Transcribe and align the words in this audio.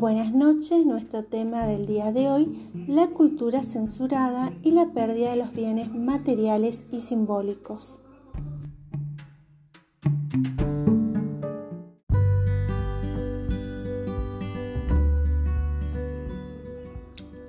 Buenas 0.00 0.32
noches, 0.32 0.86
nuestro 0.86 1.24
tema 1.24 1.66
del 1.66 1.84
día 1.84 2.10
de 2.10 2.30
hoy, 2.30 2.70
la 2.88 3.08
cultura 3.08 3.62
censurada 3.62 4.50
y 4.62 4.70
la 4.70 4.94
pérdida 4.94 5.28
de 5.28 5.36
los 5.36 5.52
bienes 5.52 5.92
materiales 5.94 6.86
y 6.90 7.02
simbólicos. 7.02 7.98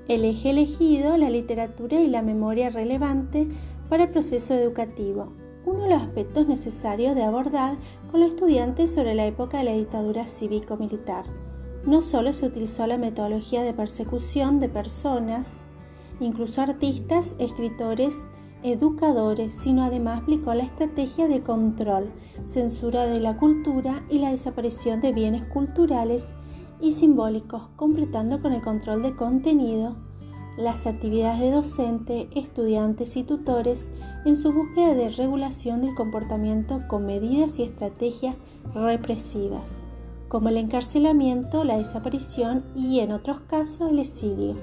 El 0.10 0.26
eje 0.26 0.50
elegido, 0.50 1.16
la 1.16 1.30
literatura 1.30 2.02
y 2.02 2.10
la 2.10 2.22
memoria 2.22 2.70
relevante 2.70 3.48
para 3.88 4.04
el 4.04 4.10
proceso 4.10 4.54
educativo, 4.56 5.32
uno 5.66 5.84
de 5.84 5.90
los 5.92 6.02
aspectos 6.02 6.50
necesarios 6.50 7.16
de 7.16 7.24
abordar 7.24 7.78
con 8.12 8.20
los 8.20 8.32
estudiantes 8.32 8.94
sobre 8.94 9.16
la 9.16 9.26
época 9.26 9.60
de 9.60 9.64
la 9.64 9.74
dictadura 9.74 10.28
cívico-militar 10.28 11.24
no 11.86 12.02
solo 12.02 12.32
se 12.34 12.46
utilizó 12.46 12.86
la 12.88 12.98
metodología 12.98 13.64
de 13.64 13.74
persecución 13.74 14.60
de 14.60 14.70
personas, 14.70 15.62
incluso 16.20 16.62
artistas, 16.62 17.36
escritores, 17.40 18.30
educadores, 18.64 19.54
sino 19.54 19.84
además 19.84 20.22
aplicó 20.22 20.54
la 20.54 20.64
estrategia 20.64 21.28
de 21.28 21.42
control, 21.42 22.12
censura 22.46 23.08
de 23.08 23.20
la 23.20 23.38
cultura 23.38 24.04
y 24.10 24.20
la 24.20 24.32
desaparición 24.32 25.02
de 25.02 25.14
bienes 25.14 25.44
culturales 25.46 26.36
y 26.80 26.92
simbólicos, 26.92 27.64
completando 27.76 28.42
con 28.42 28.54
el 28.54 28.62
control 28.62 29.02
de 29.02 29.16
contenido 29.16 29.96
las 30.58 30.86
actividades 30.86 31.40
de 31.40 31.52
docente, 31.52 32.30
estudiantes 32.36 33.16
y 33.16 33.24
tutores 33.24 33.90
en 34.26 34.36
su 34.36 34.52
búsqueda 34.52 34.94
de 34.94 35.10
regulación 35.10 35.82
del 35.82 35.96
comportamiento 35.96 36.82
con 36.88 37.06
medidas 37.06 37.58
y 37.58 37.64
estrategias 37.64 38.36
represivas 38.76 39.86
como 40.32 40.48
el 40.48 40.56
encarcelamiento, 40.56 41.66
la 41.66 41.78
desaparición 41.78 42.64
y, 42.74 43.02
en 43.02 43.12
otros 43.12 43.42
casos, 43.42 43.92
el 43.92 44.00
exilio. 44.00 44.56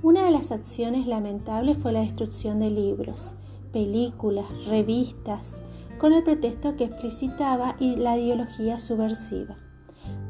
Una 0.00 0.24
de 0.24 0.30
las 0.30 0.52
acciones 0.52 1.08
lamentables 1.08 1.76
fue 1.76 1.90
la 1.90 2.02
destrucción 2.02 2.60
de 2.60 2.70
libros, 2.70 3.34
películas, 3.72 4.46
revistas, 4.66 5.64
con 5.98 6.12
el 6.12 6.22
pretexto 6.22 6.76
que 6.76 6.84
explicitaba 6.84 7.74
la 7.80 8.16
ideología 8.16 8.78
subversiva. 8.78 9.56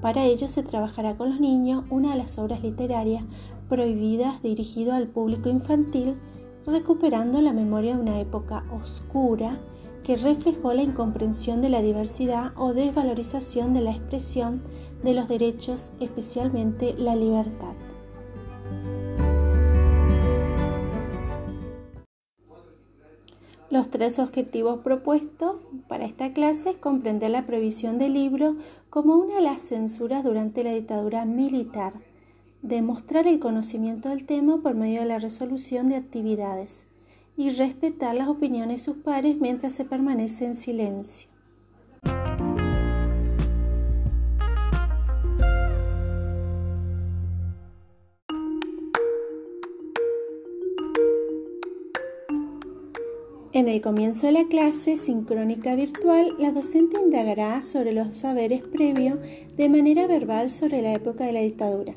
Para 0.01 0.25
ello 0.25 0.49
se 0.49 0.63
trabajará 0.63 1.19
con 1.19 1.29
los 1.29 1.39
niños 1.39 1.85
una 1.91 2.13
de 2.13 2.17
las 2.17 2.39
obras 2.39 2.63
literarias 2.63 3.25
prohibidas 3.69 4.43
dirigido 4.43 4.95
al 4.95 5.09
público 5.09 5.51
infantil, 5.51 6.15
recuperando 6.67 7.43
la 7.43 7.53
memoria 7.53 7.95
de 7.95 8.01
una 8.01 8.19
época 8.19 8.65
oscura 8.73 9.61
que 10.05 10.17
reflejó 10.17 10.73
la 10.75 10.83
incomprensión 10.83 11.61
de 11.61 11.69
la 11.69 11.83
diversidad 11.83 12.53
o 12.57 12.73
desvalorización 12.73 13.75
de 13.75 13.83
la 13.83 13.93
expresión 13.93 14.63
de 15.03 15.15
los 15.15 15.29
derechos, 15.29 15.93
especialmente 16.01 16.95
la 16.97 17.17
libertad. 17.17 17.75
Los 23.71 23.89
tres 23.89 24.19
objetivos 24.19 24.81
propuestos 24.81 25.57
para 25.87 26.05
esta 26.05 26.33
clase 26.33 26.71
es 26.71 26.77
comprender 26.77 27.31
la 27.31 27.47
prohibición 27.47 27.99
del 27.99 28.15
libro 28.15 28.57
como 28.91 29.15
una 29.15 29.37
de 29.37 29.43
las 29.43 29.61
censuras 29.61 30.25
durante 30.25 30.65
la 30.65 30.73
dictadura 30.73 31.25
militar, 31.25 31.93
demostrar 32.63 33.29
el 33.29 33.39
conocimiento 33.39 34.09
del 34.09 34.27
tema 34.27 34.61
por 34.61 34.75
medio 34.75 35.01
de 35.01 35.07
la 35.07 35.21
resolución 35.21 35.89
de 35.89 35.95
actividades, 35.95 36.89
y 37.37 37.51
respetar 37.51 38.15
las 38.15 38.29
opiniones 38.29 38.83
de 38.83 38.85
sus 38.85 39.03
pares 39.03 39.37
mientras 39.41 39.75
se 39.75 39.85
permanece 39.85 40.45
en 40.45 40.57
silencio. 40.57 41.31
En 53.53 53.67
el 53.69 53.81
comienzo 53.81 54.27
de 54.27 54.33
la 54.33 54.45
clase 54.47 54.97
sincrónica 54.97 55.75
virtual, 55.75 56.35
la 56.39 56.53
docente 56.53 56.99
indagará 56.99 57.61
sobre 57.63 57.93
los 57.93 58.17
saberes 58.17 58.63
previos 58.63 59.19
de 59.57 59.69
manera 59.69 60.07
verbal 60.07 60.49
sobre 60.49 60.81
la 60.81 60.95
época 60.95 61.27
de 61.27 61.33
la 61.33 61.41
dictadura. 61.41 61.93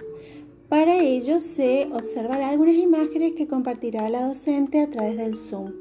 Para 0.74 0.98
ello 0.98 1.40
se 1.40 1.88
observará 1.94 2.50
algunas 2.50 2.74
imágenes 2.78 3.34
que 3.34 3.48
compartirá 3.48 4.10
la 4.10 4.26
docente 4.26 4.82
a 4.82 4.90
través 4.90 5.18
del 5.18 5.36
Zoom, 5.36 5.72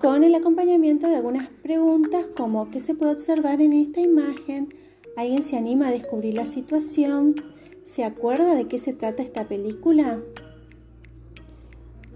con 0.00 0.22
el 0.22 0.32
acompañamiento 0.36 1.08
de 1.08 1.16
algunas 1.16 1.48
preguntas 1.48 2.28
como 2.36 2.70
¿qué 2.70 2.78
se 2.78 2.94
puede 2.94 3.10
observar 3.10 3.60
en 3.60 3.72
esta 3.72 4.00
imagen? 4.00 4.72
¿Alguien 5.16 5.42
se 5.42 5.56
anima 5.56 5.88
a 5.88 5.90
descubrir 5.90 6.34
la 6.34 6.46
situación? 6.46 7.34
¿Se 7.82 8.04
acuerda 8.04 8.54
de 8.54 8.68
qué 8.68 8.78
se 8.78 8.92
trata 8.92 9.24
esta 9.24 9.48
película? 9.48 10.22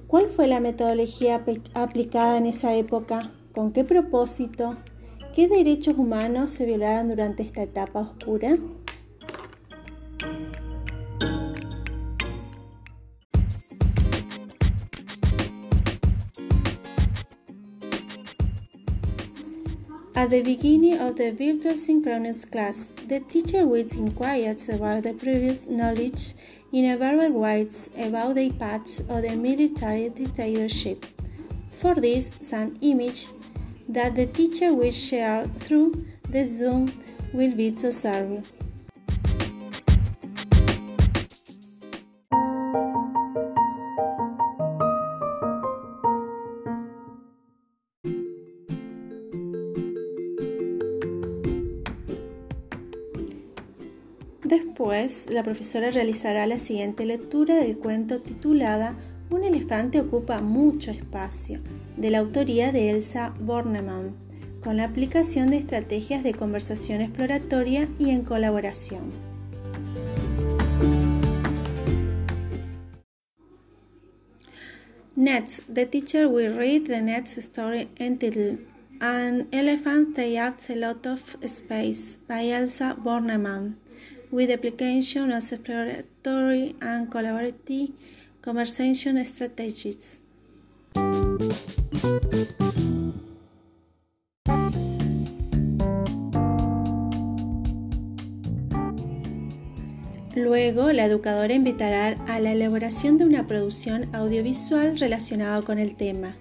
¿Cuál 0.06 0.28
fue 0.28 0.46
la 0.46 0.60
metodología 0.60 1.44
aplicada 1.74 2.38
en 2.38 2.46
esa 2.46 2.72
época? 2.76 3.32
¿Con 3.52 3.72
qué 3.72 3.82
propósito? 3.82 4.76
¿Qué 5.34 5.48
derechos 5.48 5.98
humanos 5.98 6.50
se 6.50 6.66
violaron 6.66 7.08
durante 7.08 7.42
esta 7.42 7.64
etapa 7.64 8.02
oscura? 8.02 8.58
At 20.14 20.28
the 20.28 20.42
beginning 20.42 20.98
of 20.98 21.16
the 21.16 21.30
virtual 21.30 21.78
synchronous 21.78 22.44
class, 22.44 22.90
the 23.08 23.20
teacher 23.20 23.66
will 23.66 23.86
inquire 23.96 24.54
about 24.68 25.04
the 25.04 25.14
previous 25.14 25.66
knowledge 25.66 26.34
in 26.70 26.84
a 26.84 26.98
verbal 26.98 27.40
words 27.40 27.88
about 27.96 28.34
the 28.34 28.50
paths 28.50 29.00
of 29.00 29.22
the 29.22 29.34
military 29.34 30.10
dictatorship. 30.10 31.06
For 31.70 31.94
this, 31.94 32.30
some 32.40 32.76
image 32.82 33.28
that 33.88 34.14
the 34.14 34.26
teacher 34.26 34.74
will 34.74 34.90
share 34.90 35.46
through 35.46 36.04
the 36.28 36.44
Zoom 36.44 36.92
will 37.32 37.54
be 37.54 37.68
observed. 37.68 38.46
Después, 54.52 55.28
la 55.30 55.42
profesora 55.42 55.90
realizará 55.90 56.46
la 56.46 56.58
siguiente 56.58 57.06
lectura 57.06 57.56
del 57.56 57.78
cuento 57.78 58.20
titulada 58.20 58.94
Un 59.30 59.44
elefante 59.44 59.98
ocupa 59.98 60.42
mucho 60.42 60.90
espacio, 60.90 61.62
de 61.96 62.10
la 62.10 62.18
autoría 62.18 62.70
de 62.70 62.90
Elsa 62.90 63.34
Bornemann, 63.40 64.14
con 64.62 64.76
la 64.76 64.84
aplicación 64.84 65.48
de 65.48 65.56
estrategias 65.56 66.22
de 66.22 66.34
conversación 66.34 67.00
exploratoria 67.00 67.88
y 67.98 68.10
en 68.10 68.24
colaboración. 68.24 69.10
Next, 75.16 75.62
the 75.72 75.86
teacher 75.86 76.28
will 76.28 76.54
read 76.54 76.84
the 76.88 77.00
next 77.00 77.38
story 77.38 77.88
entitled 77.98 78.58
An 79.00 79.48
Elephant 79.50 80.14
Takes 80.14 80.68
a 80.68 80.76
Lot 80.76 81.06
of 81.06 81.38
Space 81.42 82.18
by 82.28 82.52
Elsa 82.52 82.98
Bornemann 83.02 83.78
with 84.32 84.50
application 84.50 85.30
of 85.30 85.44
exploratory 85.44 86.74
and 86.80 87.10
collaborative 87.10 87.92
conversation 88.40 89.22
strategies. 89.24 90.20
Luego, 100.34 100.92
la 100.92 101.04
educadora 101.04 101.52
invitará 101.52 102.16
a 102.26 102.40
la 102.40 102.52
elaboración 102.52 103.18
de 103.18 103.26
una 103.26 103.46
producción 103.46 104.08
audiovisual 104.14 104.98
relacionada 104.98 105.60
con 105.60 105.78
el 105.78 105.94
tema. 105.94 106.36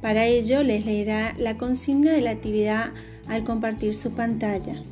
Para 0.00 0.24
ello, 0.24 0.62
les 0.62 0.86
leerá 0.86 1.34
la 1.38 1.58
consigna 1.58 2.12
de 2.12 2.22
la 2.22 2.30
actividad 2.30 2.92
al 3.26 3.44
compartir 3.44 3.92
su 3.92 4.12
pantalla. 4.12 4.82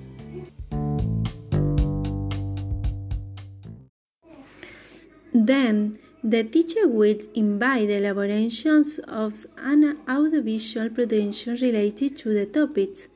Then, 5.34 5.98
the 6.22 6.44
teacher 6.44 6.86
will 6.86 7.18
invite 7.34 7.88
the 7.88 7.96
elaborations 7.96 8.98
of 9.00 9.44
an 9.58 9.98
audiovisual 10.08 10.90
production 10.90 11.56
related 11.60 12.16
to 12.18 12.32
the 12.32 12.46
topic. 12.46 13.08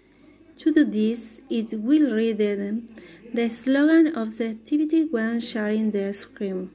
To 0.58 0.72
do 0.72 0.84
this, 0.84 1.40
it 1.50 1.74
will 1.74 2.14
read 2.14 2.38
them 2.38 2.88
the 3.32 3.48
slogan 3.50 4.08
of 4.16 4.38
the 4.38 4.48
activity 4.48 5.04
when 5.04 5.40
sharing 5.40 5.90
the 5.90 6.12
screen. 6.14 6.70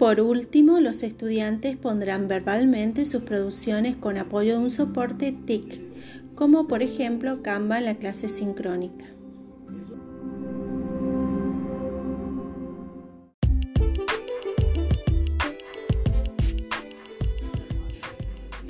Por 0.00 0.18
último, 0.22 0.80
los 0.80 1.02
estudiantes 1.02 1.76
pondrán 1.76 2.26
verbalmente 2.26 3.04
sus 3.04 3.22
producciones 3.22 3.96
con 3.96 4.16
apoyo 4.16 4.54
de 4.54 4.60
un 4.60 4.70
soporte 4.70 5.30
TIC, 5.30 5.82
como 6.34 6.66
por 6.66 6.82
ejemplo 6.82 7.42
Canva 7.42 7.76
en 7.76 7.84
la 7.84 7.96
clase 7.96 8.26
sincrónica. 8.26 9.04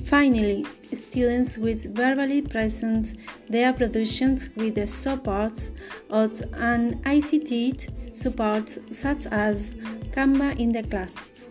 Finally, 0.02 0.66
students 0.92 1.58
will 1.58 1.78
verbally 1.94 2.42
present 2.42 3.16
their 3.48 3.72
productions 3.72 4.50
with 4.56 4.74
the 4.74 4.88
support 4.88 5.70
of 6.08 6.42
an 6.54 7.00
ICT 7.04 7.88
support 8.12 8.68
such 8.90 9.26
as 9.30 9.72
Canva 10.10 10.58
in 10.58 10.72
the 10.72 10.82
class. 10.82 11.49